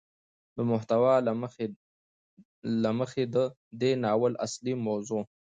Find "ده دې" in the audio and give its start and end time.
3.33-3.91